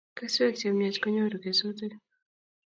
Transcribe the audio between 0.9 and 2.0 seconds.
konyoru kesutik